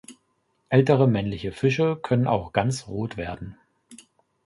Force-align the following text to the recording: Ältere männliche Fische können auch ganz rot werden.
Ältere 0.69 1.07
männliche 1.07 1.51
Fische 1.51 1.95
können 1.95 2.25
auch 2.25 2.53
ganz 2.53 2.87
rot 2.87 3.17
werden. 3.17 3.55